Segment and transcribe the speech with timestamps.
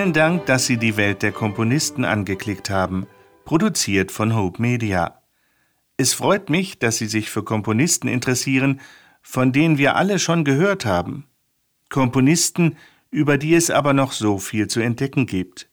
[0.00, 3.06] Vielen Dank, dass Sie die Welt der Komponisten angeklickt haben,
[3.44, 5.20] produziert von Hope Media.
[5.98, 8.80] Es freut mich, dass Sie sich für Komponisten interessieren,
[9.20, 11.26] von denen wir alle schon gehört haben.
[11.90, 12.78] Komponisten,
[13.10, 15.68] über die es aber noch so viel zu entdecken gibt.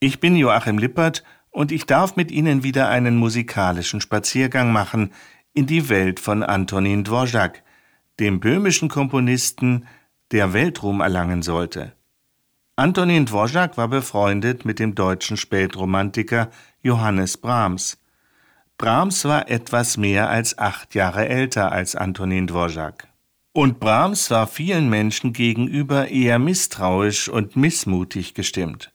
[0.00, 1.22] Ich bin Joachim Lippert
[1.52, 5.12] und ich darf mit Ihnen wieder einen musikalischen Spaziergang machen
[5.54, 7.62] in die Welt von Antonin Dvorak,
[8.18, 9.86] dem böhmischen Komponisten,
[10.32, 11.92] der Weltruhm erlangen sollte.
[12.82, 16.50] Antonin Dvorak war befreundet mit dem deutschen Spätromantiker
[16.82, 17.96] Johannes Brahms.
[18.76, 23.06] Brahms war etwas mehr als acht Jahre älter als Antonin Dvorak.
[23.52, 28.90] Und Brahms war vielen Menschen gegenüber eher misstrauisch und missmutig gestimmt.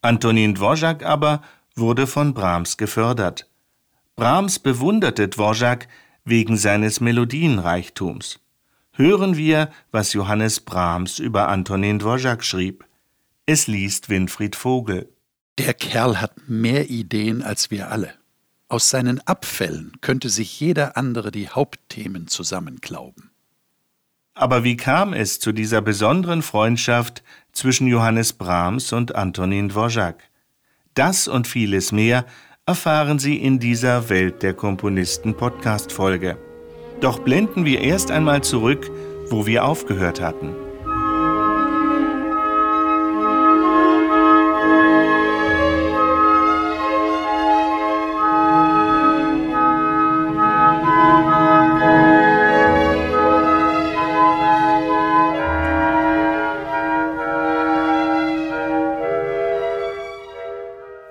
[0.00, 1.42] Antonin Dvorak aber
[1.74, 3.50] wurde von Brahms gefördert.
[4.14, 5.88] Brahms bewunderte Dvorak
[6.24, 8.40] wegen seines Melodienreichtums.
[8.92, 12.85] Hören wir, was Johannes Brahms über Antonin Dvorak schrieb.
[13.48, 15.08] Es liest Winfried Vogel.
[15.58, 18.12] Der Kerl hat mehr Ideen als wir alle.
[18.68, 23.30] Aus seinen Abfällen könnte sich jeder andere die Hauptthemen zusammenklauben.
[24.34, 30.24] Aber wie kam es zu dieser besonderen Freundschaft zwischen Johannes Brahms und Antonin Dvorak?
[30.94, 32.26] Das und vieles mehr
[32.66, 36.36] erfahren Sie in dieser Welt der Komponisten Podcast Folge.
[37.00, 38.90] Doch blenden wir erst einmal zurück,
[39.30, 40.65] wo wir aufgehört hatten.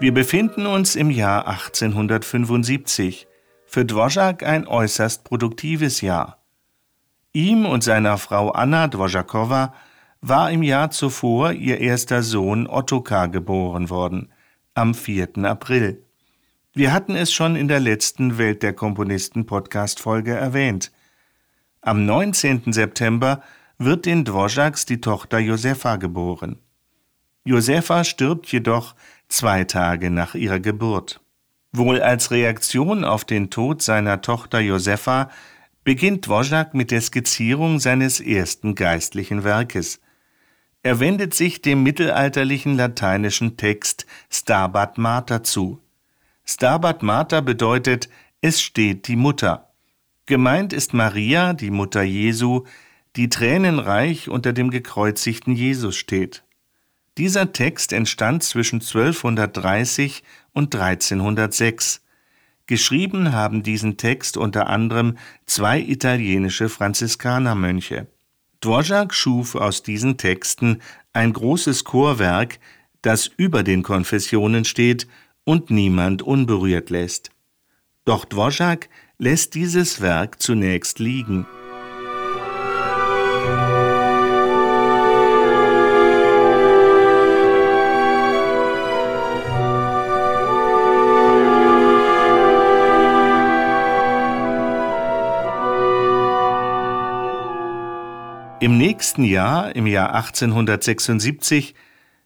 [0.06, 3.26] Wir befinden uns im Jahr 1875,
[3.66, 6.46] für Dvořák ein äußerst produktives Jahr.
[7.34, 9.74] Ihm und seiner Frau Anna Dvořáková
[10.22, 14.32] war im Jahr zuvor ihr erster Sohn Ottokar geboren worden,
[14.76, 15.44] am 4.
[15.44, 16.06] April.
[16.76, 20.92] Wir hatten es schon in der letzten Welt der Komponisten Podcast-Folge erwähnt.
[21.82, 22.72] Am 19.
[22.72, 23.42] September
[23.80, 26.60] wird den Dvořáks die Tochter Josefa geboren.
[27.48, 28.96] Josefa stirbt jedoch
[29.28, 31.22] zwei Tage nach ihrer Geburt.
[31.72, 35.30] Wohl als Reaktion auf den Tod seiner Tochter Josefa
[35.84, 40.02] beginnt Dvořák mit der Skizzierung seines ersten geistlichen Werkes.
[40.82, 45.80] Er wendet sich dem mittelalterlichen lateinischen Text Stabat Mater zu.
[46.46, 48.10] Stabat Mater bedeutet,
[48.42, 49.70] es steht die Mutter.
[50.26, 52.64] Gemeint ist Maria, die Mutter Jesu,
[53.16, 56.45] die tränenreich unter dem gekreuzigten Jesus steht.
[57.18, 62.02] Dieser Text entstand zwischen 1230 und 1306.
[62.68, 68.08] Geschrieben haben diesen Text unter anderem zwei italienische Franziskanermönche.
[68.60, 70.82] Dvorak schuf aus diesen Texten
[71.14, 72.60] ein großes Chorwerk,
[73.02, 75.08] das über den Konfessionen steht
[75.44, 77.30] und niemand unberührt lässt.
[78.04, 78.90] Doch Dvorak
[79.20, 81.46] lässt dieses Werk zunächst liegen.
[98.66, 101.76] Im nächsten Jahr, im Jahr 1876,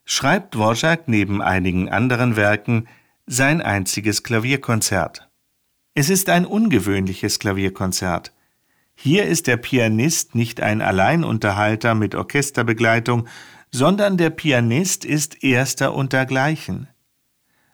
[0.06, 2.88] schreibt Dvorak neben einigen anderen Werken
[3.26, 5.28] sein einziges Klavierkonzert.
[5.92, 8.32] Es ist ein ungewöhnliches Klavierkonzert.
[8.94, 13.28] Hier ist der Pianist nicht ein Alleinunterhalter mit Orchesterbegleitung,
[13.70, 16.88] sondern der Pianist ist erster untergleichen.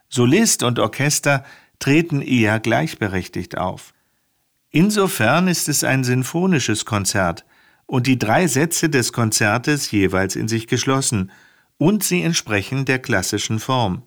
[0.08, 1.44] Solist und Orchester
[1.78, 3.94] treten eher gleichberechtigt auf.
[4.70, 7.44] Insofern ist es ein sinfonisches Konzert,
[7.86, 11.30] und die drei Sätze des Konzertes jeweils in sich geschlossen,
[11.78, 14.02] und sie entsprechen der klassischen Form.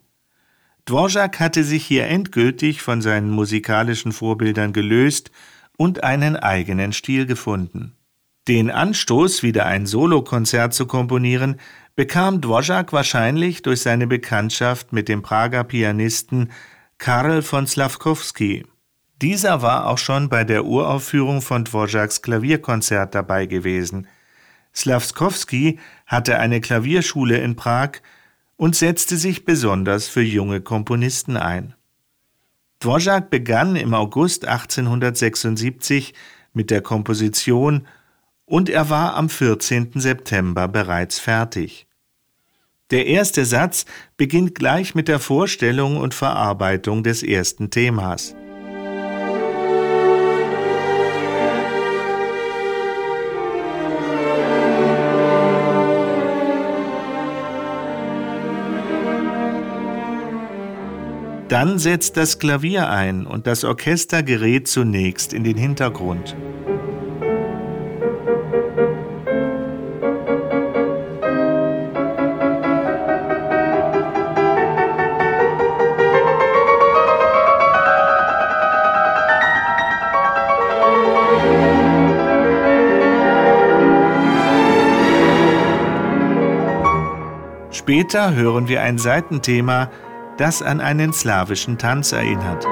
[0.85, 5.29] Dvorak hatte sich hier endgültig von seinen musikalischen Vorbildern gelöst
[5.77, 7.95] und einen eigenen Stil gefunden.
[8.47, 11.57] Den Anstoß, wieder ein Solokonzert zu komponieren,
[11.95, 16.49] bekam Dvorak wahrscheinlich durch seine Bekanntschaft mit dem Prager Pianisten
[16.97, 18.65] Karl von Slavkowski.
[19.21, 24.07] Dieser war auch schon bei der Uraufführung von Dvoraks Klavierkonzert dabei gewesen.
[24.73, 28.01] Slawskowski hatte eine Klavierschule in Prag
[28.55, 31.73] und setzte sich besonders für junge Komponisten ein.
[32.79, 36.13] Dvorak begann im August 1876
[36.53, 37.87] mit der Komposition
[38.45, 39.91] und er war am 14.
[39.95, 41.87] September bereits fertig.
[42.89, 43.85] Der erste Satz
[44.15, 48.33] beginnt gleich mit der Vorstellung und Verarbeitung des ersten Themas.
[61.49, 66.35] Dann setzt das Klavier ein und das Orchester gerät zunächst in den Hintergrund.
[87.71, 89.89] Später hören wir ein Seitenthema,
[90.39, 92.65] das an einen slawischen Tanz erinnert.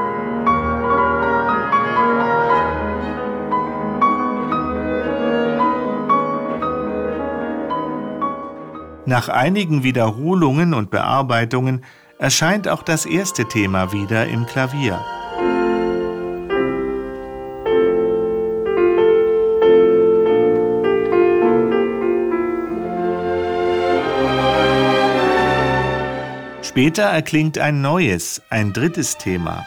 [9.06, 11.84] Nach einigen Wiederholungen und Bearbeitungen
[12.20, 15.00] erscheint auch das erste Thema wieder im Klavier.
[26.78, 29.66] Später erklingt ein neues, ein drittes Thema.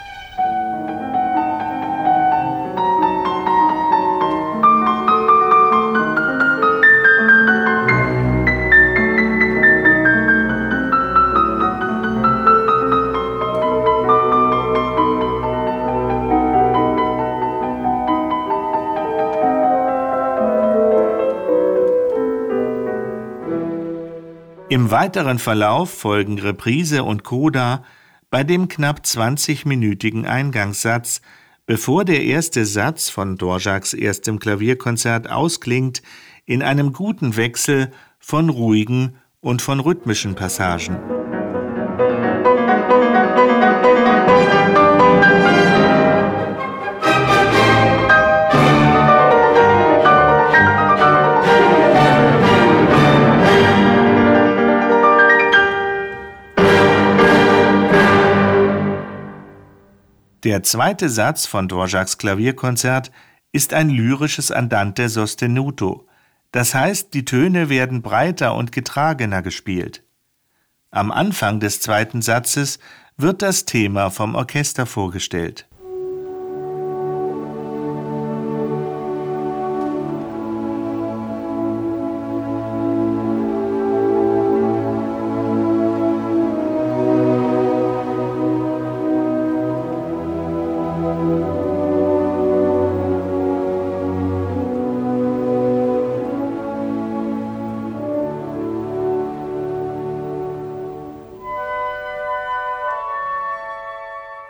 [24.90, 27.84] Weiteren Verlauf folgen Reprise und Coda
[28.28, 31.20] bei dem knapp 20-minütigen Eingangssatz,
[31.64, 36.02] bevor der erste Satz von Dvořáks erstem Klavierkonzert ausklingt
[36.44, 41.19] in einem guten Wechsel von ruhigen und von rhythmischen Passagen.
[60.42, 63.12] Der zweite Satz von Dvořáks Klavierkonzert
[63.52, 66.06] ist ein lyrisches Andante sostenuto,
[66.50, 70.02] das heißt, die Töne werden breiter und getragener gespielt.
[70.90, 72.78] Am Anfang des zweiten Satzes
[73.18, 75.68] wird das Thema vom Orchester vorgestellt.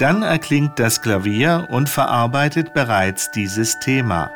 [0.01, 4.31] Dann erklingt das Klavier und verarbeitet bereits dieses Thema.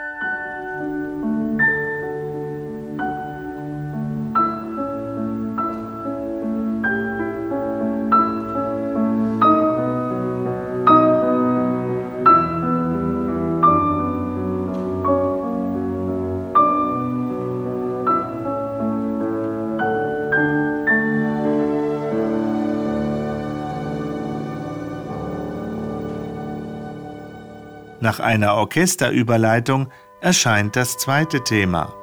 [28.05, 29.89] Nach einer Orchesterüberleitung
[30.21, 31.95] erscheint das zweite Thema.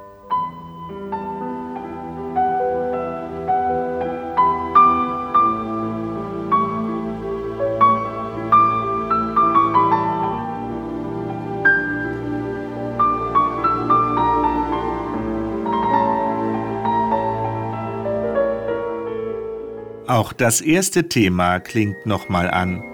[20.07, 22.90] Auch das erste Thema klingt nochmal an.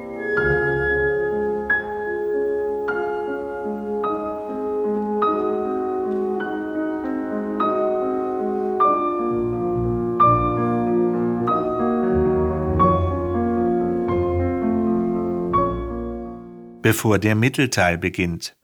[16.88, 18.56] Bevor der Mittelteil beginnt.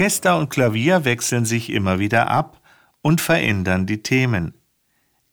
[0.00, 2.62] Orchester und Klavier wechseln sich immer wieder ab
[3.02, 4.54] und verändern die Themen.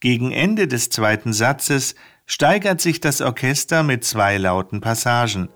[0.02, 1.96] Gegen Ende des zweiten Satzes
[2.26, 5.48] steigert sich das Orchester mit zwei lauten Passagen.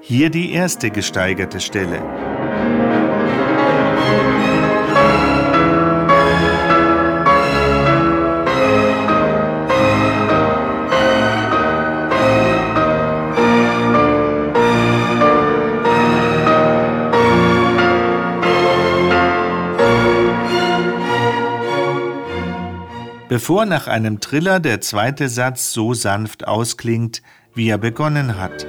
[0.00, 2.31] Hier die erste gesteigerte Stelle.
[23.32, 27.22] Bevor nach einem Triller der zweite Satz so sanft ausklingt,
[27.54, 28.66] wie er begonnen hat.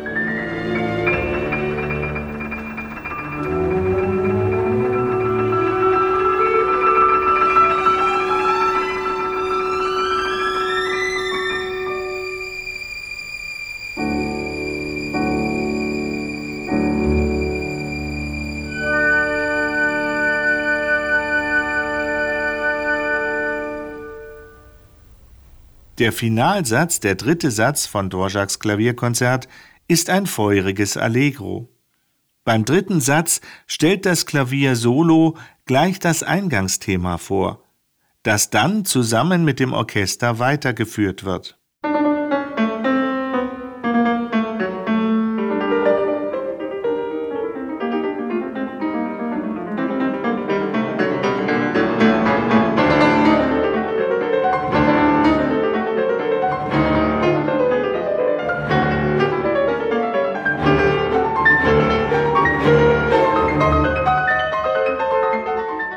[26.03, 29.47] Der Finalsatz, der dritte Satz von Dvořáks Klavierkonzert,
[29.87, 31.69] ist ein feuriges Allegro.
[32.43, 37.63] Beim dritten Satz stellt das Klavier solo gleich das Eingangsthema vor,
[38.21, 41.57] das dann zusammen mit dem Orchester weitergeführt wird.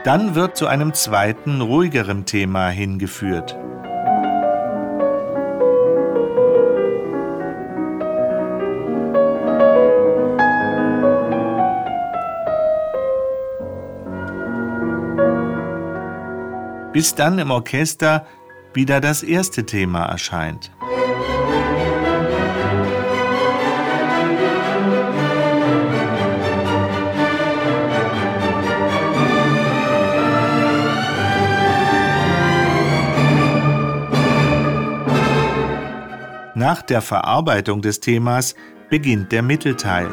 [0.07, 3.59] Dann wird zu einem zweiten, ruhigeren Thema hingeführt.
[16.93, 18.27] bis dann im Orchester
[18.73, 20.71] wieder das erste Thema erscheint.
[36.67, 38.57] Nach der Verarbeitung des Themas
[38.91, 40.11] beginnt der Mittelteil.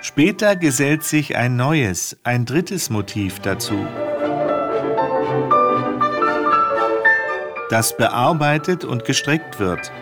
[0.00, 3.86] Später gesellt sich ein neues, ein drittes Motiv dazu.
[7.70, 9.92] Das bearbeitet und gestreckt wird.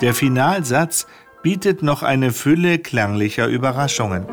[0.00, 1.06] Der Finalsatz
[1.44, 4.26] bietet noch eine Fülle klanglicher Überraschungen.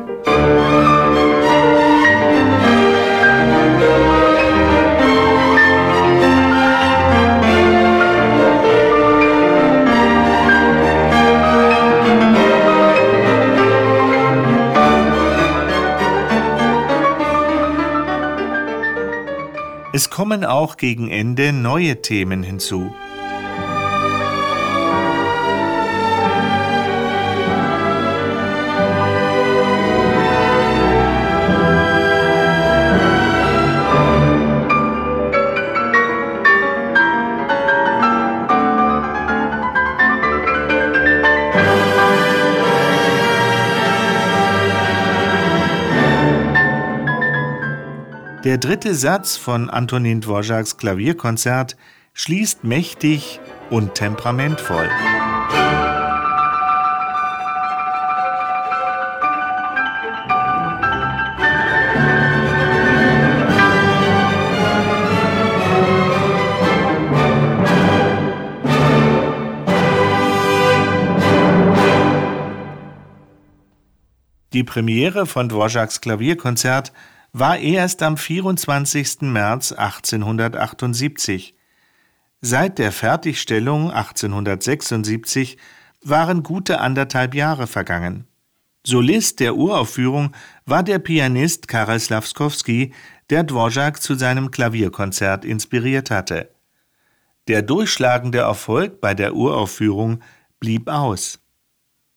[19.92, 22.94] Es kommen auch gegen Ende neue Themen hinzu.
[48.52, 51.74] Der dritte Satz von Antonin Dvořáks Klavierkonzert
[52.12, 53.40] schließt mächtig
[53.70, 54.90] und temperamentvoll.
[74.52, 76.92] Die Premiere von Dvořáks Klavierkonzert
[77.32, 79.22] war erst am 24.
[79.22, 81.54] März 1878.
[82.42, 85.56] Seit der Fertigstellung 1876
[86.02, 88.26] waren gute anderthalb Jahre vergangen.
[88.84, 90.34] Solist der Uraufführung
[90.66, 92.92] war der Pianist Karel Slavskowski,
[93.30, 96.50] der Dvorak zu seinem Klavierkonzert inspiriert hatte.
[97.48, 100.20] Der durchschlagende Erfolg bei der Uraufführung
[100.60, 101.38] blieb aus.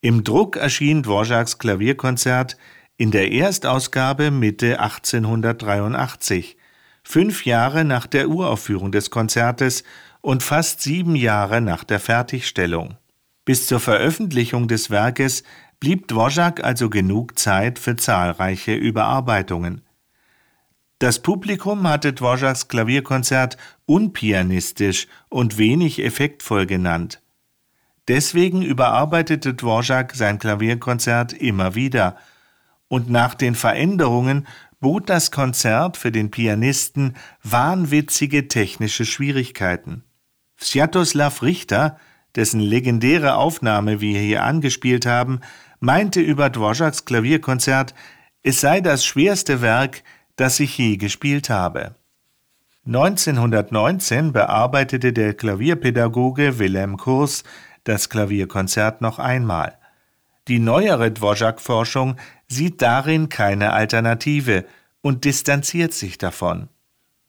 [0.01, 2.57] Im Druck erschien Dvoraks Klavierkonzert
[2.97, 6.57] in der Erstausgabe Mitte 1883,
[7.03, 9.83] fünf Jahre nach der Uraufführung des Konzertes
[10.21, 12.95] und fast sieben Jahre nach der Fertigstellung.
[13.43, 15.43] Bis zur Veröffentlichung des Werkes
[15.79, 19.81] blieb Dvorak also genug Zeit für zahlreiche Überarbeitungen.
[20.99, 27.21] Das Publikum hatte Dvoraks Klavierkonzert unpianistisch und wenig effektvoll genannt.
[28.07, 32.17] Deswegen überarbeitete Dvorak sein Klavierkonzert immer wieder.
[32.87, 34.47] Und nach den Veränderungen
[34.79, 40.03] bot das Konzert für den Pianisten wahnwitzige technische Schwierigkeiten.
[40.59, 41.97] Sviatoslav Richter,
[42.35, 45.39] dessen legendäre Aufnahme wir hier angespielt haben,
[45.79, 47.93] meinte über Dvoraks Klavierkonzert,
[48.43, 50.03] es sei das schwerste Werk,
[50.35, 51.95] das ich je gespielt habe.
[52.85, 57.43] 1919 bearbeitete der Klavierpädagoge Wilhelm Kurs
[57.83, 59.77] das Klavierkonzert noch einmal.
[60.47, 64.65] Die neuere Dvorak-Forschung sieht darin keine Alternative
[65.01, 66.69] und distanziert sich davon.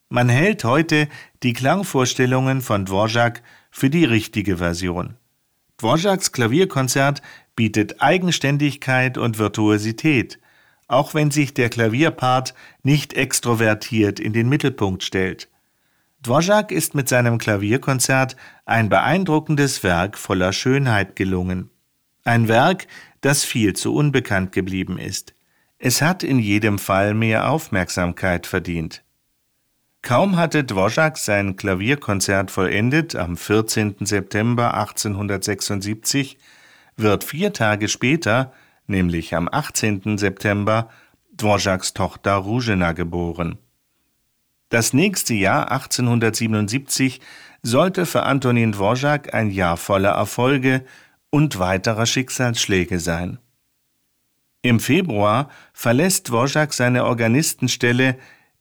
[0.08, 1.08] Man hält heute
[1.42, 5.16] die Klangvorstellungen von Dvorak für die richtige Version.
[5.78, 7.22] Dvoraks Klavierkonzert
[7.54, 10.38] bietet Eigenständigkeit und Virtuosität,
[10.86, 15.48] auch wenn sich der Klavierpart nicht extrovertiert in den Mittelpunkt stellt.
[16.22, 21.70] Dvorak ist mit seinem Klavierkonzert ein beeindruckendes Werk voller Schönheit gelungen.
[22.24, 22.86] Ein Werk,
[23.20, 25.34] das viel zu unbekannt geblieben ist.
[25.78, 29.02] Es hat in jedem Fall mehr Aufmerksamkeit verdient.
[30.02, 33.96] Kaum hatte Dvorak sein Klavierkonzert vollendet am 14.
[34.00, 36.38] September 1876,
[36.96, 38.52] wird vier Tage später,
[38.86, 40.16] nämlich am 18.
[40.16, 40.88] September,
[41.32, 43.58] Dvoraks Tochter Ruzhena geboren.
[44.68, 47.20] Das nächste Jahr 1877
[47.62, 50.84] sollte für Antonin Dvorak ein Jahr voller Erfolge
[51.30, 53.38] und weiterer Schicksalsschläge sein.
[54.62, 58.16] Im Februar verlässt Dvorak seine Organistenstelle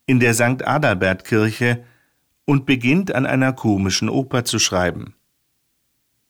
[0.06, 0.66] in der St.
[0.66, 1.84] Adalbert-Kirche
[2.46, 5.16] und beginnt an einer komischen Oper zu schreiben.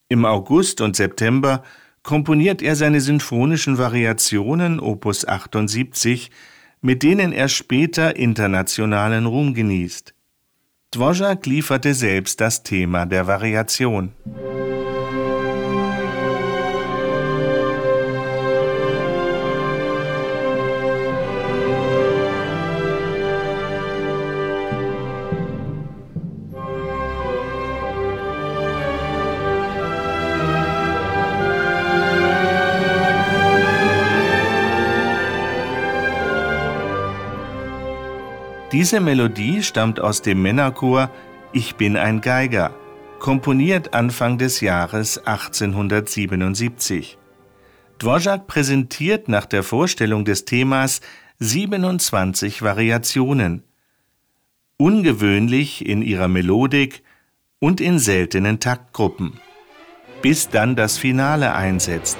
[0.07, 1.63] Im August und September
[2.03, 6.31] komponiert er seine sinfonischen Variationen Opus 78,
[6.81, 10.13] mit denen er später internationalen Ruhm genießt.
[10.91, 14.13] Dvorak lieferte selbst das Thema der Variation.
[38.75, 41.09] Diese Melodie stammt aus dem Männerchor
[41.53, 42.75] Ich bin ein Geiger,
[43.19, 47.17] komponiert Anfang des Jahres 1877.
[47.99, 50.99] Dvorak präsentiert nach der Vorstellung des Themas
[51.39, 53.63] 27 Variationen,
[54.75, 57.01] ungewöhnlich in ihrer Melodik
[57.59, 59.39] und in seltenen Taktgruppen,
[60.21, 62.17] bis dann das Finale einsetzt.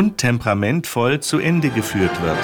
[0.00, 2.38] Und temperamentvoll zu Ende geführt wird.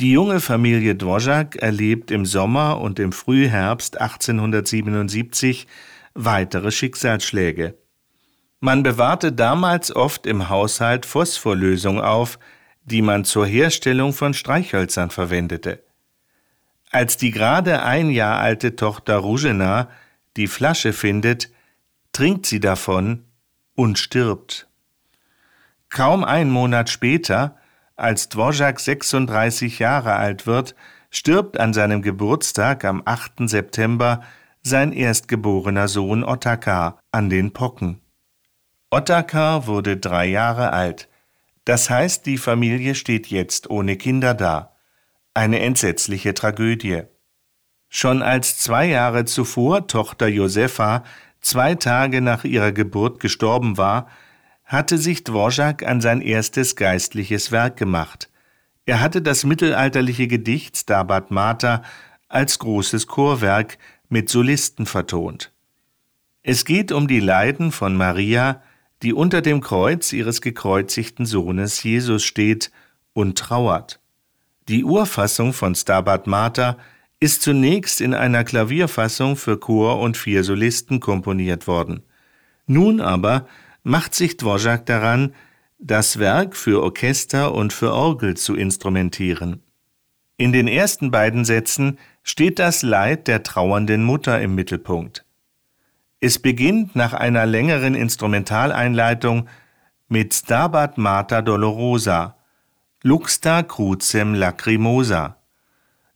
[0.00, 5.66] Die junge Familie Dvorak erlebt im Sommer und im Frühherbst 1877
[6.14, 7.74] weitere Schicksalsschläge.
[8.60, 12.38] Man bewahrte damals oft im Haushalt Phosphorlösung auf,
[12.84, 15.82] die man zur Herstellung von Streichhölzern verwendete.
[16.90, 19.88] Als die gerade ein Jahr alte Tochter Ruzhena
[20.36, 21.50] die Flasche findet,
[22.12, 23.24] trinkt sie davon
[23.74, 24.68] und stirbt.
[25.88, 27.56] Kaum einen Monat später,
[27.96, 30.74] als Dvorak 36 Jahre alt wird,
[31.10, 33.48] stirbt an seinem Geburtstag am 8.
[33.48, 34.22] September
[34.62, 38.00] sein erstgeborener Sohn Ottakar an den Pocken.
[38.90, 41.08] Ottakar wurde drei Jahre alt.
[41.64, 44.76] Das heißt, die Familie steht jetzt ohne Kinder da.
[45.34, 47.02] Eine entsetzliche Tragödie.
[47.88, 51.04] Schon als zwei Jahre zuvor Tochter Josefa
[51.40, 54.08] zwei Tage nach ihrer Geburt gestorben war,
[54.64, 58.30] hatte sich Dvorak an sein erstes geistliches Werk gemacht.
[58.86, 61.82] Er hatte das mittelalterliche Gedicht Stabat Mater
[62.28, 65.52] als großes Chorwerk mit Solisten vertont.
[66.42, 68.62] Es geht um die Leiden von Maria,
[69.02, 72.70] die unter dem Kreuz ihres gekreuzigten Sohnes Jesus steht
[73.12, 74.00] und trauert.
[74.68, 76.78] Die Urfassung von Stabat Mater
[77.18, 82.02] ist zunächst in einer Klavierfassung für Chor und vier Solisten komponiert worden.
[82.66, 83.46] Nun aber
[83.82, 85.34] macht sich Dvorak daran,
[85.78, 89.62] das Werk für Orchester und für Orgel zu instrumentieren.
[90.36, 95.24] In den ersten beiden Sätzen steht das Leid der trauernden Mutter im Mittelpunkt.
[96.24, 99.48] Es beginnt nach einer längeren Instrumentaleinleitung
[100.06, 102.36] mit Stabat Mater Dolorosa,
[103.02, 105.38] Luxta crucem lacrimosa,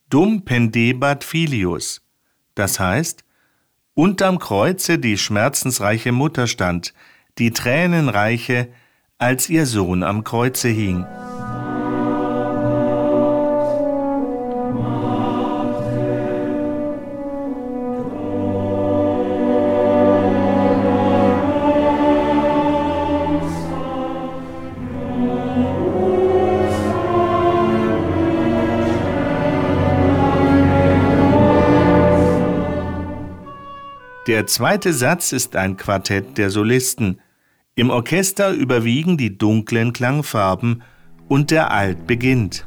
[0.09, 2.03] Dum pendebat filius,
[2.55, 3.25] das heißt,
[3.95, 6.95] unterm Kreuze die schmerzensreiche Mutter stand,
[7.39, 8.69] die tränenreiche,
[9.19, 11.05] als ihr Sohn am Kreuze hing.
[34.37, 37.23] Der zweite Satz ist ein Quartett der Solisten.
[37.75, 40.83] Im Orchester überwiegen die dunklen Klangfarben
[41.27, 42.67] und der Alt beginnt.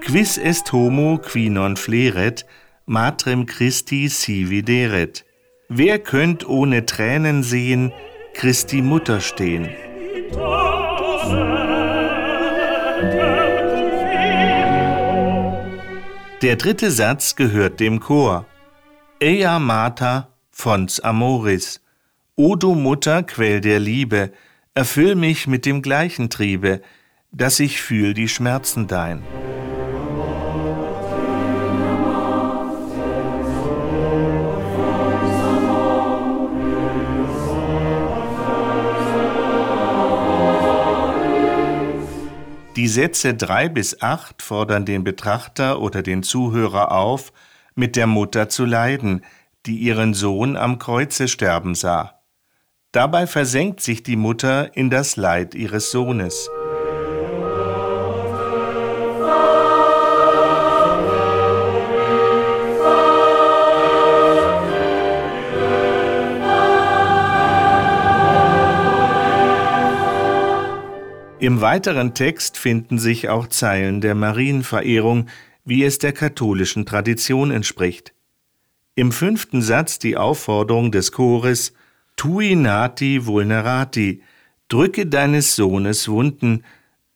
[0.00, 2.44] Quis est homo qui non fleret,
[2.86, 5.24] matrem Christi si videret.
[5.68, 7.92] Wer könnt ohne Tränen sehen,
[8.34, 9.68] Christi Mutter stehen?
[16.42, 18.46] Der dritte Satz gehört dem Chor.
[19.20, 21.82] Ea Mater fons amoris.
[22.34, 24.32] O du Mutter, Quell der Liebe,
[24.74, 26.80] erfüll mich mit dem gleichen Triebe,
[27.30, 29.22] dass ich fühl die Schmerzen dein.
[42.80, 47.30] Die Sätze drei bis acht fordern den Betrachter oder den Zuhörer auf,
[47.74, 49.22] mit der Mutter zu leiden,
[49.66, 52.22] die ihren Sohn am Kreuze sterben sah.
[52.90, 56.48] Dabei versenkt sich die Mutter in das Leid ihres Sohnes.
[71.40, 75.28] Im weiteren Text finden sich auch Zeilen der Marienverehrung,
[75.64, 78.12] wie es der katholischen Tradition entspricht.
[78.94, 81.72] Im fünften Satz die Aufforderung des Chores
[82.16, 84.22] Tui nati vulnerati,
[84.68, 86.62] drücke deines Sohnes Wunden,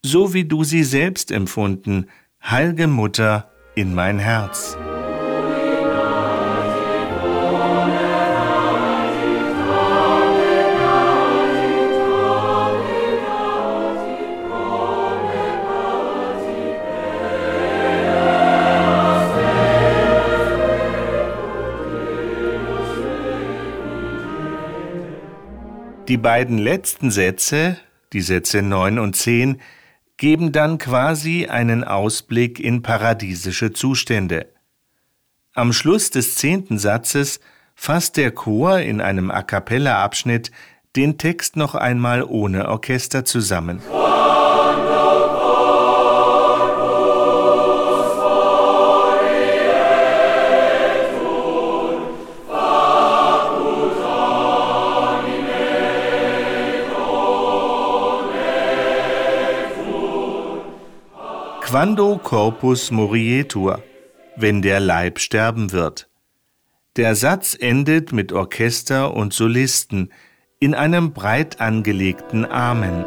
[0.01, 2.07] so wie du sie selbst empfunden,
[2.41, 4.75] heilge Mutter, in mein Herz.
[26.07, 27.77] Die beiden letzten Sätze,
[28.13, 29.59] die Sätze 9 und 10,
[30.17, 34.53] geben dann quasi einen Ausblick in paradiesische Zustände.
[35.55, 37.39] Am Schluss des zehnten Satzes
[37.73, 40.51] fasst der Chor in einem A cappella Abschnitt
[40.95, 43.81] den Text noch einmal ohne Orchester zusammen.
[61.75, 63.83] Quando corpus morietur,
[64.37, 66.09] wenn der Leib sterben wird.
[66.95, 70.13] Der Satz endet mit Orchester und Solisten
[70.61, 73.03] in einem breit angelegten Amen.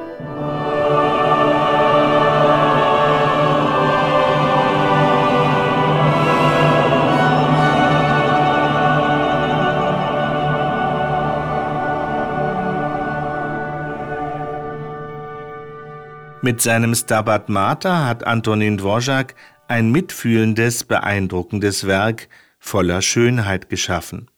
[16.40, 19.34] Mit seinem Stabat Mater hat Antonin Dvorak
[19.66, 22.28] ein mitfühlendes, beeindruckendes Werk
[22.60, 24.30] voller Schönheit geschaffen.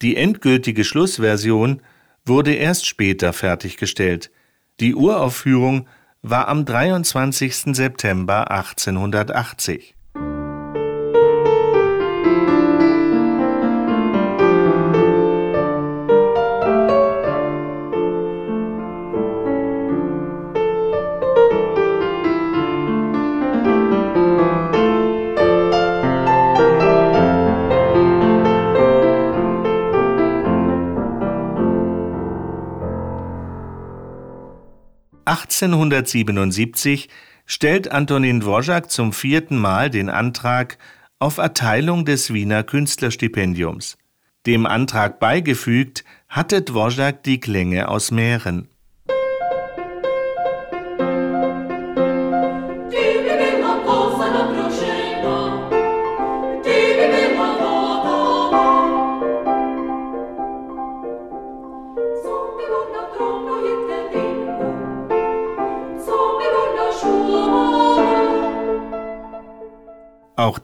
[0.00, 1.82] Die endgültige Schlussversion
[2.24, 4.30] wurde erst später fertiggestellt.
[4.80, 5.86] Die Uraufführung
[6.22, 7.76] war am 23.
[7.76, 9.94] September 1880.
[35.30, 37.08] 1877
[37.46, 40.76] stellt Antonin Dvorak zum vierten Mal den Antrag
[41.20, 43.96] auf Erteilung des Wiener Künstlerstipendiums.
[44.46, 48.69] Dem Antrag beigefügt hatte Dvorak die Klänge aus Mähren.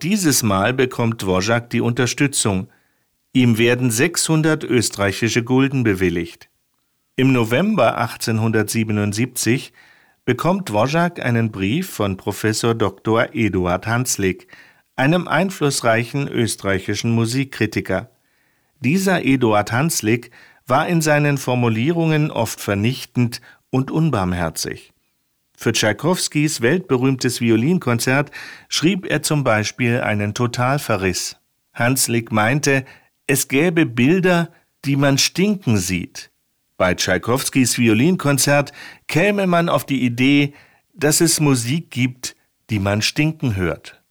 [0.03, 2.69] Dieses Mal bekommt Dvorak die Unterstützung.
[3.33, 6.49] Ihm werden 600 österreichische Gulden bewilligt.
[7.17, 9.73] Im November 1877
[10.25, 13.35] bekommt Dvorak einen Brief von Professor Dr.
[13.35, 14.49] Eduard Hanslick,
[14.97, 18.11] einem einflussreichen österreichischen Musikkritiker.
[18.81, 20.31] Dieser Eduard Hanslick
[20.67, 24.93] war in seinen Formulierungen oft vernichtend und unbarmherzig.
[25.57, 28.31] Für Tschaikowskis weltberühmtes Violinkonzert
[28.69, 31.37] schrieb er zum Beispiel einen Totalverriss.
[31.73, 32.85] Hanslick meinte,
[33.27, 34.53] es gäbe Bilder,
[34.85, 36.31] die man stinken sieht.
[36.77, 38.73] Bei Tschaikowskis Violinkonzert
[39.09, 40.53] käme man auf die Idee,
[40.95, 42.37] dass es Musik gibt,
[42.69, 44.03] die man stinken hört.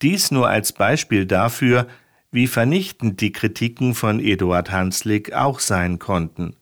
[0.00, 1.88] Dies nur als Beispiel dafür,
[2.30, 6.54] wie vernichtend die Kritiken von Eduard Hanslick auch sein konnten.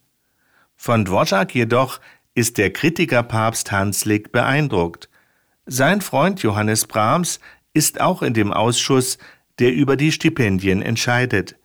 [0.77, 2.01] Von Dvorak jedoch
[2.37, 5.09] ist der Kritikerpapst Hanslick beeindruckt.
[5.65, 7.41] Sein Freund Johannes Brahms
[7.73, 9.17] ist auch in dem Ausschuss,
[9.59, 11.57] der über die Stipendien entscheidet.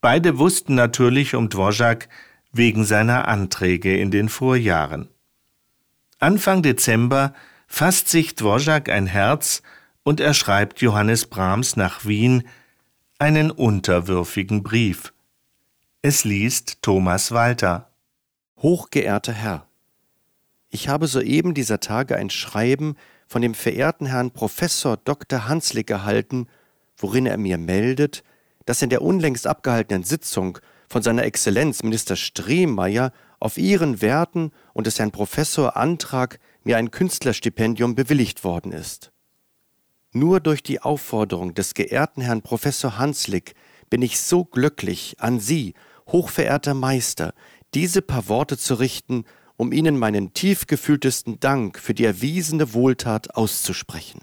[0.00, 2.08] Beide wussten natürlich um Dvorak
[2.52, 5.08] wegen seiner Anträge in den Vorjahren.
[6.20, 7.34] Anfang Dezember
[7.66, 9.62] fasst sich Dvorak ein Herz
[10.04, 12.44] und er schreibt Johannes Brahms nach Wien
[13.18, 15.12] einen unterwürfigen Brief.
[16.02, 17.90] Es liest Thomas Walter.
[18.58, 19.66] Hochgeehrter Herr,
[20.74, 22.96] ich habe soeben dieser Tage ein Schreiben
[23.28, 25.46] von dem verehrten Herrn Professor Dr.
[25.46, 26.48] Hanslick erhalten,
[26.96, 28.24] worin er mir meldet,
[28.66, 30.58] dass in der unlängst abgehaltenen Sitzung
[30.88, 36.90] von seiner Exzellenz Minister Strehmeier auf Ihren Werten und des Herrn Professor Antrag mir ein
[36.90, 39.12] Künstlerstipendium bewilligt worden ist.
[40.10, 43.54] Nur durch die Aufforderung des geehrten Herrn Professor Hanslick
[43.90, 45.74] bin ich so glücklich, an Sie,
[46.08, 47.32] hochverehrter Meister,
[47.74, 49.24] diese paar Worte zu richten
[49.56, 54.22] um Ihnen meinen tief gefühltesten Dank für die erwiesene Wohltat auszusprechen.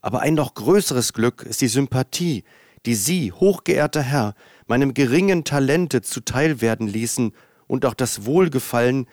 [0.00, 2.44] Aber ein noch größeres Glück ist die Sympathie,
[2.86, 4.34] die Sie, hochgeehrter Herr,
[4.66, 7.32] meinem geringen Talente zuteil werden ließen
[7.66, 9.06] und auch das Wohlgefallen,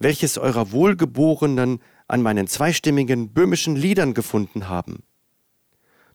[0.00, 5.04] welches eurer Wohlgeborenen an meinen zweistimmigen böhmischen Liedern gefunden haben.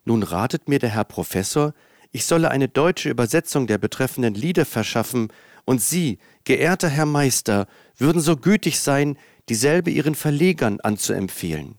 [0.03, 1.73] Nun ratet mir der Herr Professor,
[2.11, 5.29] ich solle eine deutsche Übersetzung der betreffenden Lieder verschaffen,
[5.67, 9.17] und Sie, geehrter Herr Meister, würden so gütig sein,
[9.49, 11.75] dieselbe Ihren Verlegern anzuempfehlen.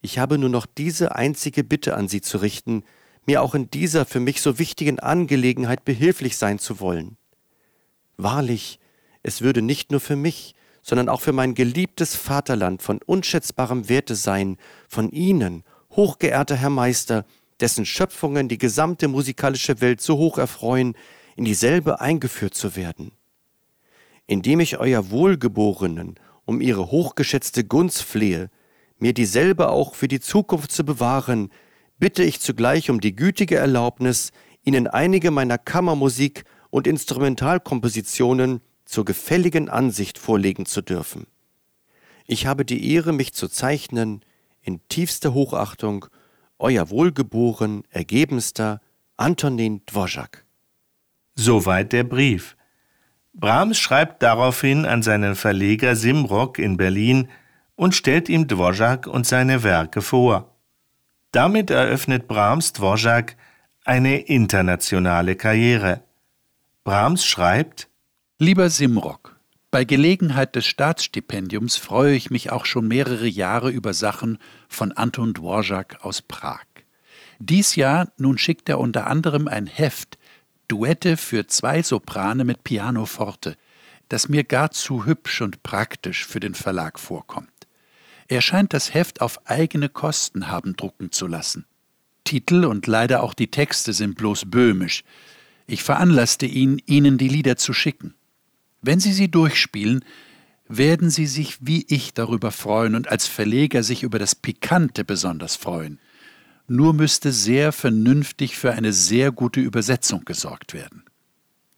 [0.00, 2.84] Ich habe nur noch diese einzige Bitte an Sie zu richten,
[3.26, 7.16] mir auch in dieser für mich so wichtigen Angelegenheit behilflich sein zu wollen.
[8.16, 8.78] Wahrlich,
[9.24, 14.14] es würde nicht nur für mich, sondern auch für mein geliebtes Vaterland von unschätzbarem Werte
[14.14, 17.24] sein, von Ihnen, hochgeehrter Herr Meister,
[17.58, 20.94] dessen Schöpfungen die gesamte musikalische Welt so hoch erfreuen,
[21.36, 23.12] in dieselbe eingeführt zu werden.
[24.26, 28.50] Indem ich euer Wohlgeborenen um ihre hochgeschätzte Gunst flehe,
[28.98, 31.50] mir dieselbe auch für die Zukunft zu bewahren,
[31.98, 34.32] bitte ich zugleich um die gütige Erlaubnis,
[34.64, 41.26] Ihnen einige meiner Kammermusik und Instrumentalkompositionen zur gefälligen Ansicht vorlegen zu dürfen.
[42.26, 44.24] Ich habe die Ehre, mich zu zeichnen,
[44.60, 46.06] in tiefster Hochachtung,
[46.58, 48.80] euer wohlgeboren, ergebenster
[49.16, 50.44] Antonin Dvorak.
[51.34, 52.56] Soweit der Brief.
[53.34, 57.28] Brahms schreibt daraufhin an seinen Verleger Simrock in Berlin
[57.74, 60.54] und stellt ihm Dvorak und seine Werke vor.
[61.32, 63.36] Damit eröffnet Brahms Dvorak
[63.84, 66.02] eine internationale Karriere.
[66.84, 67.88] Brahms schreibt
[68.38, 69.40] Lieber Simrock,
[69.70, 75.32] bei Gelegenheit des Staatsstipendiums freue ich mich auch schon mehrere Jahre über Sachen von Anton
[75.32, 76.66] Dvorak aus Prag.
[77.38, 80.18] Dies Jahr nun schickt er unter anderem ein Heft
[80.72, 83.58] Duette für zwei Soprane mit Pianoforte,
[84.08, 87.50] das mir gar zu hübsch und praktisch für den Verlag vorkommt.
[88.26, 91.66] Er scheint das Heft auf eigene Kosten haben drucken zu lassen.
[92.24, 95.04] Titel und leider auch die Texte sind bloß böhmisch.
[95.66, 98.14] Ich veranlasste ihn, Ihnen die Lieder zu schicken.
[98.80, 100.02] Wenn Sie sie durchspielen,
[100.68, 105.54] werden Sie sich wie ich darüber freuen und als Verleger sich über das Pikante besonders
[105.54, 106.00] freuen
[106.66, 111.04] nur müsste sehr vernünftig für eine sehr gute Übersetzung gesorgt werden.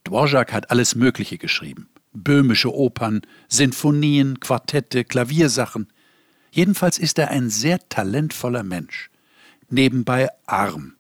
[0.05, 1.89] Dvorak hat alles Mögliche geschrieben.
[2.13, 5.89] Böhmische Opern, Sinfonien, Quartette, Klaviersachen.
[6.53, 9.11] Jedenfalls ist er ein sehr talentvoller Mensch.
[9.69, 10.95] Nebenbei arm.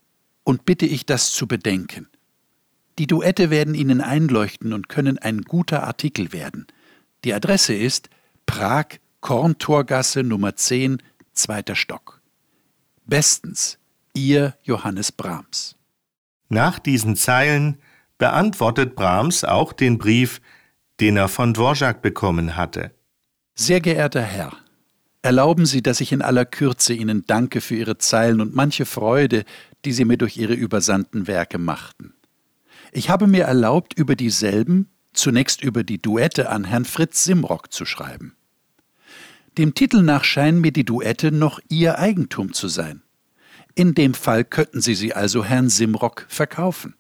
[0.46, 2.06] und bitte ich das zu bedenken.
[2.98, 6.66] Die Duette werden Ihnen einleuchten und können ein guter Artikel werden.
[7.24, 8.10] Die Adresse ist
[8.44, 12.20] Prag, Korntorgasse Nummer 10, zweiter Stock.
[13.06, 13.78] Bestens,
[14.14, 15.76] Ihr Johannes Brahms.
[16.48, 17.78] Nach diesen Zeilen
[18.16, 20.40] beantwortet Brahms auch den Brief,
[21.00, 22.92] den er von Dvorak bekommen hatte.
[23.54, 24.52] Sehr geehrter Herr,
[25.20, 29.44] erlauben Sie, dass ich in aller Kürze Ihnen danke für Ihre Zeilen und manche Freude,
[29.84, 32.14] die Sie mir durch Ihre übersandten Werke machten.
[32.90, 37.84] Ich habe mir erlaubt, über dieselben, zunächst über die Duette an Herrn Fritz Simrock zu
[37.84, 38.36] schreiben.
[39.58, 43.02] Dem Titel nach scheinen mir die Duette noch Ihr Eigentum zu sein.
[43.76, 46.94] In dem Fall könnten Sie sie also Herrn Simrock verkaufen.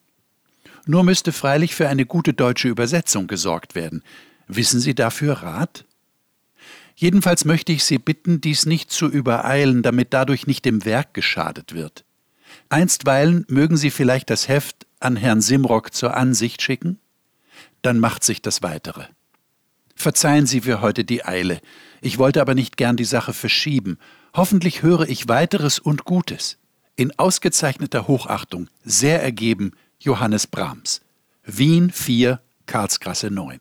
[0.86, 4.02] Nur müsste freilich für eine gute deutsche Übersetzung gesorgt werden.
[4.46, 5.84] Wissen Sie dafür Rat?
[6.94, 11.74] Jedenfalls möchte ich Sie bitten, dies nicht zu übereilen, damit dadurch nicht dem Werk geschadet
[11.74, 12.04] wird.
[12.68, 17.00] Einstweilen mögen Sie vielleicht das Heft an Herrn Simrock zur Ansicht schicken?
[17.82, 19.04] Dann macht sich das Weitere.
[19.96, 21.60] Verzeihen Sie für heute die Eile.
[22.04, 23.96] Ich wollte aber nicht gern die Sache verschieben.
[24.34, 26.58] Hoffentlich höre ich weiteres und Gutes.
[26.96, 31.00] In ausgezeichneter Hochachtung, sehr ergeben, Johannes Brahms.
[31.44, 33.58] Wien 4, Karlsgrasse 9.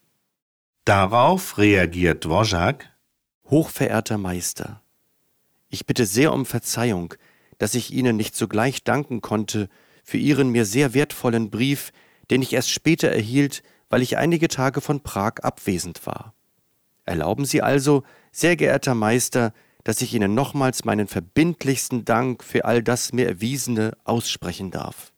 [0.83, 2.89] Darauf reagiert Dvorak.
[3.49, 4.81] Hochverehrter Meister,
[5.69, 7.13] ich bitte sehr um Verzeihung,
[7.59, 9.69] dass ich Ihnen nicht sogleich danken konnte
[10.03, 11.93] für Ihren mir sehr wertvollen Brief,
[12.29, 16.33] den ich erst später erhielt, weil ich einige Tage von Prag abwesend war.
[17.05, 18.03] Erlauben Sie also,
[18.33, 19.53] sehr geehrter Meister,
[19.85, 25.13] dass ich Ihnen nochmals meinen verbindlichsten Dank für all das mir Erwiesene aussprechen darf.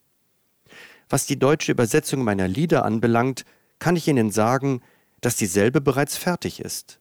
[1.09, 3.45] Was die deutsche Übersetzung meiner Lieder anbelangt,
[3.79, 4.81] kann ich Ihnen sagen,
[5.21, 6.99] dass dieselbe bereits fertig ist.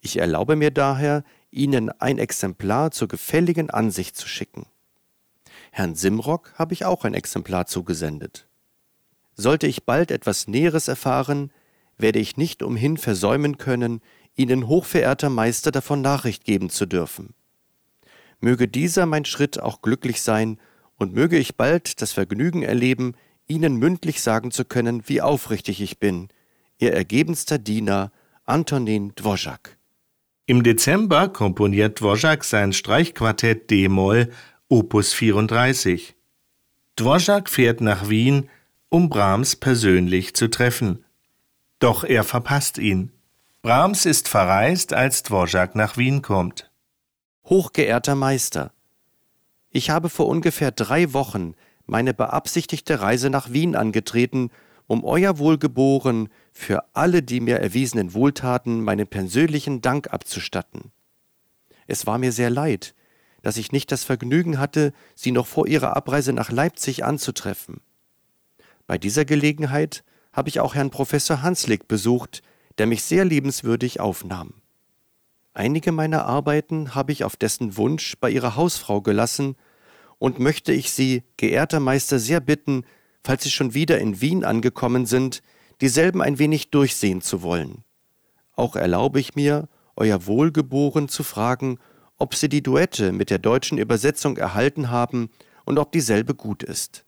[0.00, 4.66] Ich erlaube mir daher, Ihnen ein Exemplar zur gefälligen Ansicht zu schicken.
[5.70, 8.48] Herrn Simrock habe ich auch ein Exemplar zugesendet.
[9.34, 11.52] Sollte ich bald etwas Näheres erfahren,
[11.98, 14.00] werde ich nicht umhin versäumen können,
[14.36, 17.34] Ihnen hochverehrter Meister davon Nachricht geben zu dürfen.
[18.40, 20.58] Möge dieser mein Schritt auch glücklich sein,
[20.98, 23.14] und möge ich bald das Vergnügen erleben,
[23.46, 26.28] Ihnen mündlich sagen zu können, wie aufrichtig ich bin,
[26.78, 28.12] Ihr ergebenster Diener
[28.44, 29.76] Antonin Dvorak.
[30.46, 34.30] Im Dezember komponiert Dvorak sein Streichquartett D-Moll
[34.68, 36.14] Opus 34.
[36.96, 38.48] Dvorak fährt nach Wien,
[38.88, 41.04] um Brahms persönlich zu treffen.
[41.78, 43.12] Doch er verpasst ihn.
[43.66, 46.70] Brahms ist verreist, als Dvorak nach Wien kommt.
[47.46, 48.70] Hochgeehrter Meister,
[49.70, 54.50] ich habe vor ungefähr drei Wochen meine beabsichtigte Reise nach Wien angetreten,
[54.86, 60.92] um Euer Wohlgeboren für alle die mir erwiesenen Wohltaten meinen persönlichen Dank abzustatten.
[61.88, 62.94] Es war mir sehr leid,
[63.42, 67.80] dass ich nicht das Vergnügen hatte, Sie noch vor Ihrer Abreise nach Leipzig anzutreffen.
[68.86, 72.44] Bei dieser Gelegenheit habe ich auch Herrn Professor Hanslick besucht,
[72.78, 74.54] der mich sehr liebenswürdig aufnahm.
[75.54, 79.56] Einige meiner Arbeiten habe ich auf dessen Wunsch bei ihrer Hausfrau gelassen
[80.18, 82.84] und möchte ich Sie, geehrter Meister, sehr bitten,
[83.24, 85.42] falls Sie schon wieder in Wien angekommen sind,
[85.80, 87.84] dieselben ein wenig durchsehen zu wollen.
[88.52, 91.78] Auch erlaube ich mir, Euer Wohlgeboren zu fragen,
[92.18, 95.30] ob Sie die Duette mit der deutschen Übersetzung erhalten haben
[95.64, 97.06] und ob dieselbe gut ist.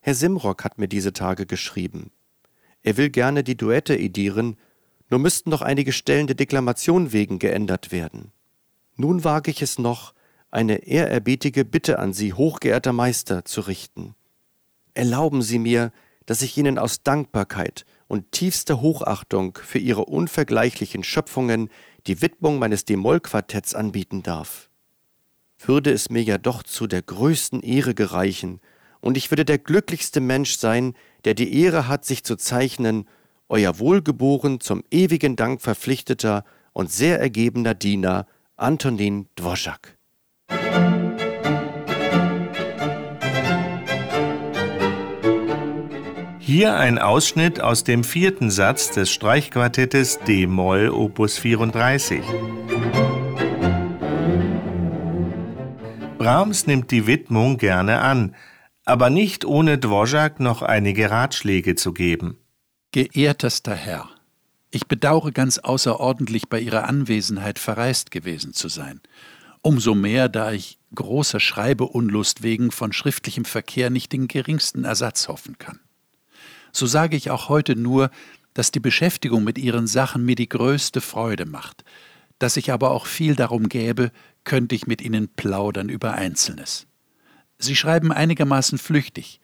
[0.00, 2.10] Herr Simrock hat mir diese Tage geschrieben.
[2.82, 4.58] Er will gerne die Duette edieren
[5.14, 8.32] nur müssten noch einige Stellen der Deklamation wegen geändert werden.
[8.96, 10.12] Nun wage ich es noch,
[10.50, 14.16] eine ehrerbietige Bitte an Sie, hochgeehrter Meister, zu richten.
[14.92, 15.92] Erlauben Sie mir,
[16.26, 21.70] dass ich Ihnen aus Dankbarkeit und tiefster Hochachtung für Ihre unvergleichlichen Schöpfungen
[22.08, 24.68] die Widmung meines D-Moll-Quartetts anbieten darf.
[25.64, 28.60] Würde es mir ja doch zu der größten Ehre gereichen,
[29.00, 30.94] und ich würde der glücklichste Mensch sein,
[31.24, 33.06] der die Ehre hat, sich zu zeichnen
[33.48, 38.26] euer wohlgeboren, zum ewigen Dank verpflichteter und sehr ergebener Diener
[38.56, 39.96] Antonin Dvorak.
[46.38, 52.22] Hier ein Ausschnitt aus dem vierten Satz des Streichquartettes D-Moll Opus 34.
[56.18, 58.34] Brahms nimmt die Widmung gerne an,
[58.84, 62.38] aber nicht ohne Dvorak noch einige Ratschläge zu geben.
[62.94, 64.08] Geehrtester Herr,
[64.70, 69.00] ich bedauere ganz außerordentlich bei Ihrer Anwesenheit verreist gewesen zu sein.
[69.62, 75.58] Umso mehr, da ich großer Schreibeunlust wegen von schriftlichem Verkehr nicht den geringsten Ersatz hoffen
[75.58, 75.80] kann.
[76.70, 78.12] So sage ich auch heute nur,
[78.52, 81.84] dass die Beschäftigung mit Ihren Sachen mir die größte Freude macht,
[82.38, 84.12] dass ich aber auch viel darum gäbe,
[84.44, 86.86] könnte ich mit Ihnen plaudern über Einzelnes.
[87.58, 89.40] Sie schreiben einigermaßen flüchtig.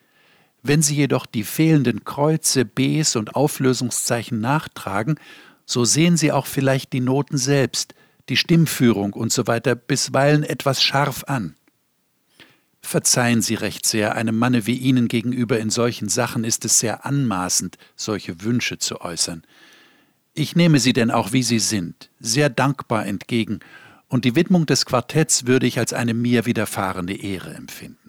[0.63, 5.17] Wenn Sie jedoch die fehlenden Kreuze, Bs und Auflösungszeichen nachtragen,
[5.65, 7.95] so sehen Sie auch vielleicht die Noten selbst,
[8.29, 11.57] die Stimmführung und so bisweilen etwas scharf an.
[12.83, 17.05] Verzeihen Sie recht sehr, einem Manne wie Ihnen gegenüber in solchen Sachen ist es sehr
[17.05, 19.43] anmaßend, solche Wünsche zu äußern.
[20.33, 23.61] Ich nehme sie denn auch, wie sie sind, sehr dankbar entgegen,
[24.09, 28.00] und die Widmung des Quartetts würde ich als eine mir widerfahrene Ehre empfinden.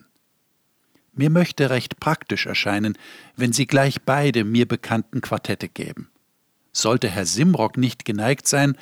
[1.13, 2.97] Mir möchte recht praktisch erscheinen,
[3.35, 6.09] wenn Sie gleich beide mir bekannten Quartette gäben.
[6.71, 8.77] Sollte Herr Simrock nicht geneigt sein,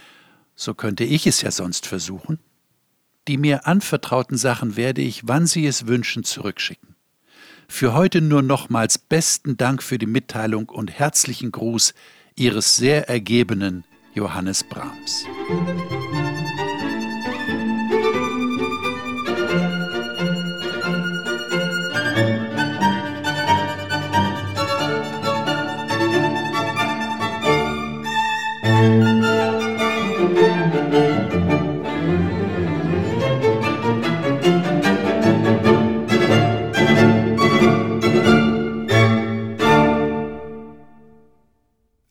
[0.56, 2.40] so könnte ich es ja sonst versuchen.
[3.28, 6.96] Die mir anvertrauten Sachen werde ich, wann Sie es wünschen, zurückschicken.
[7.68, 11.94] Für heute nur nochmals besten Dank für die Mitteilung und herzlichen Gruß
[12.36, 15.26] Ihres sehr ergebenen Johannes Brahms.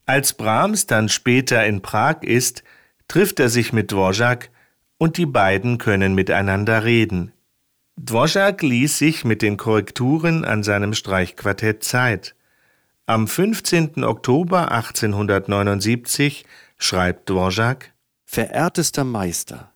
[0.09, 2.63] Als Brahms dann später in Prag ist,
[3.07, 4.49] trifft er sich mit Dvorak
[4.97, 7.31] und die beiden können miteinander reden.
[7.95, 12.33] Dvorak ließ sich mit den Korrekturen an seinem Streichquartett Zeit.
[13.05, 14.03] Am 15.
[14.03, 16.43] Oktober 1879
[16.79, 17.93] schreibt Dvorak
[18.25, 19.71] Verehrtester Meister,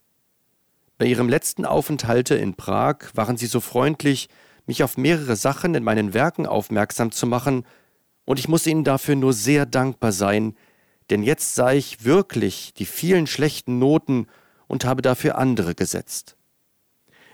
[0.98, 4.30] bei Ihrem letzten Aufenthalte in Prag waren Sie so freundlich,
[4.66, 7.68] mich auf mehrere Sachen in meinen Werken aufmerksam zu machen,
[8.26, 10.56] und ich muss Ihnen dafür nur sehr dankbar sein,
[11.10, 14.28] denn jetzt sah ich wirklich die vielen schlechten Noten
[14.68, 16.38] und habe dafür andere gesetzt.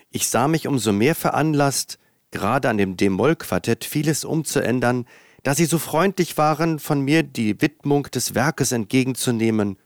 [0.10, 2.00] Ich sah mich umso mehr veranlasst,
[2.32, 5.06] gerade an dem D-Moll-Quartett vieles umzuändern,
[5.44, 9.78] da Sie so freundlich waren, von mir die Widmung des Werkes entgegenzunehmen.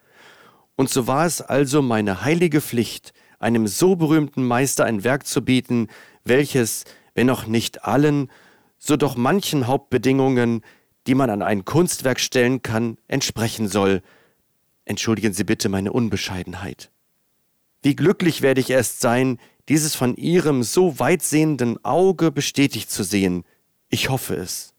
[0.76, 5.44] Und so war es also meine heilige Pflicht, einem so berühmten Meister ein Werk zu
[5.44, 5.90] bieten,
[6.24, 8.32] welches, wenn auch nicht allen,
[8.80, 10.62] so doch manchen Hauptbedingungen,
[11.08, 14.02] die man an ein Kunstwerk stellen kann, entsprechen soll.
[14.86, 16.92] Entschuldigen Sie bitte meine Unbescheidenheit.
[17.82, 19.40] Wie glücklich werde ich erst sein,
[19.70, 23.44] dieses von Ihrem so weitsehenden Auge bestätigt zu sehen.
[23.90, 24.74] Ich hoffe es.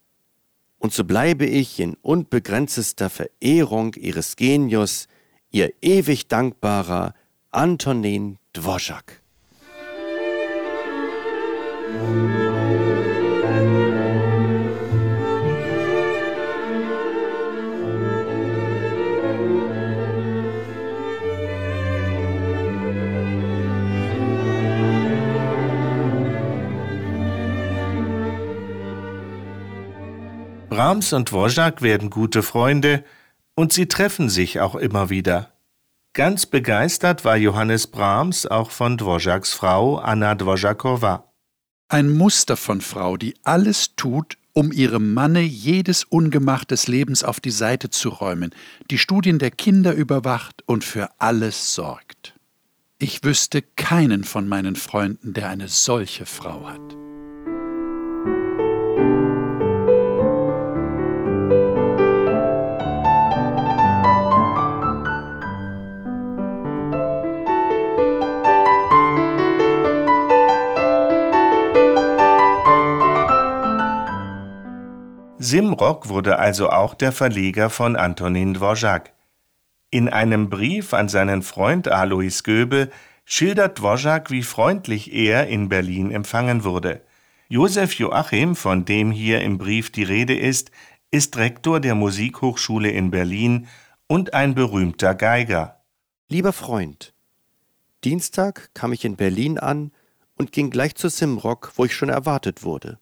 [0.78, 5.08] Und so bleibe ich in unbegrenzter Verehrung Ihres Genius,
[5.50, 7.14] Ihr ewig dankbarer
[7.50, 9.23] Antonin Dvorak.
[30.74, 33.04] Brahms und Dvorak werden gute Freunde
[33.54, 35.52] und sie treffen sich auch immer wieder.
[36.14, 41.32] Ganz begeistert war Johannes Brahms auch von Dvoraks Frau Anna Dvorakowa.
[41.88, 47.38] Ein Muster von Frau, die alles tut, um ihrem Manne jedes Ungemach des Lebens auf
[47.38, 48.50] die Seite zu räumen,
[48.90, 52.34] die Studien der Kinder überwacht und für alles sorgt.
[52.98, 57.13] Ich wüsste keinen von meinen Freunden, der eine solche Frau hat.
[75.54, 79.12] Simrock wurde also auch der Verleger von Antonin Dvorak.
[79.88, 82.90] In einem Brief an seinen Freund Alois Göbel
[83.24, 87.02] schildert Dvorak, wie freundlich er in Berlin empfangen wurde.
[87.46, 90.72] Josef Joachim, von dem hier im Brief die Rede ist,
[91.12, 93.68] ist Rektor der Musikhochschule in Berlin
[94.08, 95.84] und ein berühmter Geiger.
[96.28, 97.14] Lieber Freund,
[98.02, 99.92] Dienstag kam ich in Berlin an
[100.34, 102.98] und ging gleich zu Simrock, wo ich schon erwartet wurde.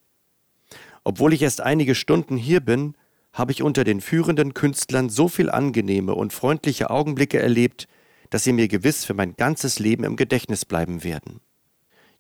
[1.05, 2.95] Obwohl ich erst einige Stunden hier bin,
[3.33, 7.89] habe ich unter den führenden Künstlern so viel angenehme und freundliche Augenblicke erlebt,
[8.31, 11.41] dass sie mir gewiss für mein ganzes Leben im Gedächtnis bleiben werden.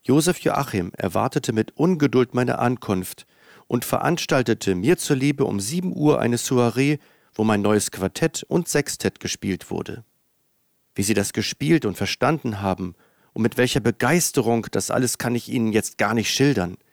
[0.03, 3.26] Josef Joachim erwartete mit Ungeduld meine Ankunft
[3.68, 6.99] und veranstaltete mir zuliebe um sieben Uhr eine Soiree,
[7.35, 10.05] wo mein neues Quartett und Sextett gespielt wurde.
[10.95, 12.95] Wie sie das gespielt und verstanden haben
[13.33, 16.78] und mit welcher Begeisterung, das alles kann ich Ihnen jetzt gar nicht schildern–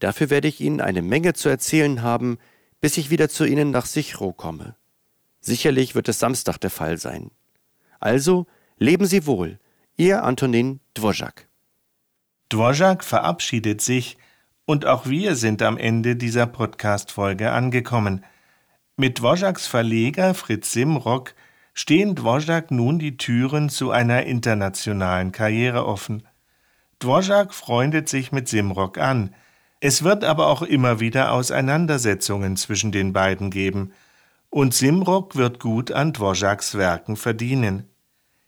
[0.00, 2.38] Dafür werde ich Ihnen eine Menge zu erzählen haben,
[2.80, 4.74] bis ich wieder zu Ihnen nach Sichrow komme.
[5.40, 7.30] Sicherlich wird es Samstag der Fall sein.
[8.00, 8.46] Also,
[8.76, 9.58] leben Sie wohl,
[9.96, 11.48] Ihr Antonin Dvorak.
[12.48, 14.18] Dvorak verabschiedet sich
[14.70, 18.24] Und auch wir sind am Ende dieser Podcast-Folge angekommen.
[18.96, 21.34] Mit Dvořáks Verleger Fritz Simrock
[21.74, 26.22] stehen Dvořák nun die Türen zu einer internationalen Karriere offen.
[27.00, 29.34] Dvořák freundet sich mit Simrock an.
[29.80, 33.92] Es wird aber auch immer wieder Auseinandersetzungen zwischen den beiden geben.
[34.50, 37.86] Und Simrock wird gut an Dvořáks Werken verdienen.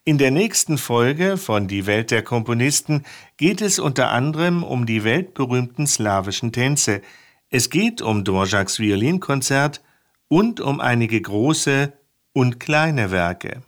[0.05, 3.03] In der nächsten Folge von Die Welt der Komponisten
[3.37, 7.01] geht es unter anderem um die weltberühmten slawischen Tänze.
[7.49, 9.81] Es geht um Dvořáks Violinkonzert
[10.27, 11.93] und um einige große
[12.33, 13.63] und kleine Werke.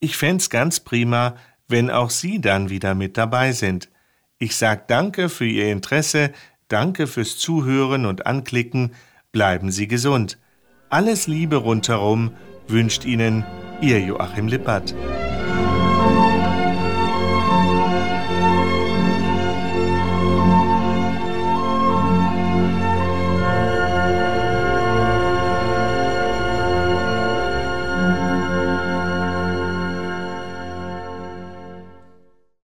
[0.00, 1.36] Ich fänd's ganz prima,
[1.68, 3.90] wenn auch Sie dann wieder mit dabei sind.
[4.38, 6.32] Ich sag Danke für Ihr Interesse,
[6.74, 8.90] danke fürs Zuhören und Anklicken,
[9.30, 10.38] bleiben Sie gesund.
[10.90, 12.32] Alles Liebe rundherum
[12.66, 13.44] wünscht Ihnen
[13.80, 14.92] Ihr Joachim Lippert.